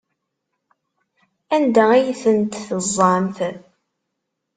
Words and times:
Anda 1.55 1.83
ay 1.95 2.05
tent-teẓẓamt? 2.21 3.37